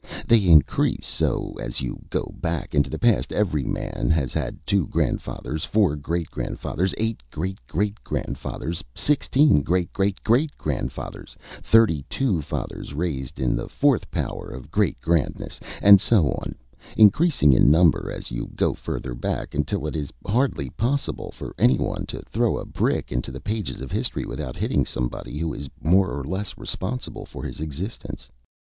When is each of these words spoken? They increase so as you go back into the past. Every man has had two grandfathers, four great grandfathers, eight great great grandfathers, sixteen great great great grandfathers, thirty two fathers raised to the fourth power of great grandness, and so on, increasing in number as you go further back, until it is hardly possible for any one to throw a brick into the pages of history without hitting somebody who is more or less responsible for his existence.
They 0.27 0.45
increase 0.47 1.05
so 1.05 1.55
as 1.61 1.79
you 1.81 2.01
go 2.09 2.33
back 2.41 2.73
into 2.73 2.89
the 2.89 2.97
past. 2.97 3.31
Every 3.31 3.63
man 3.63 4.09
has 4.09 4.33
had 4.33 4.57
two 4.65 4.87
grandfathers, 4.87 5.63
four 5.63 5.95
great 5.95 6.31
grandfathers, 6.31 6.95
eight 6.97 7.21
great 7.29 7.59
great 7.67 8.03
grandfathers, 8.03 8.83
sixteen 8.95 9.61
great 9.61 9.93
great 9.93 10.23
great 10.23 10.57
grandfathers, 10.57 11.35
thirty 11.61 12.03
two 12.09 12.41
fathers 12.41 12.95
raised 12.95 13.35
to 13.35 13.53
the 13.53 13.69
fourth 13.69 14.09
power 14.09 14.49
of 14.49 14.71
great 14.71 14.99
grandness, 15.01 15.59
and 15.83 16.01
so 16.01 16.29
on, 16.31 16.55
increasing 16.97 17.53
in 17.53 17.69
number 17.69 18.11
as 18.11 18.31
you 18.31 18.49
go 18.55 18.73
further 18.73 19.13
back, 19.13 19.53
until 19.53 19.85
it 19.85 19.95
is 19.95 20.11
hardly 20.25 20.71
possible 20.71 21.29
for 21.29 21.53
any 21.59 21.77
one 21.77 22.07
to 22.07 22.23
throw 22.23 22.57
a 22.57 22.65
brick 22.65 23.11
into 23.11 23.29
the 23.31 23.39
pages 23.39 23.81
of 23.81 23.91
history 23.91 24.25
without 24.25 24.55
hitting 24.57 24.83
somebody 24.83 25.37
who 25.37 25.53
is 25.53 25.69
more 25.79 26.09
or 26.19 26.23
less 26.23 26.57
responsible 26.57 27.23
for 27.23 27.43
his 27.43 27.59
existence. 27.59 28.27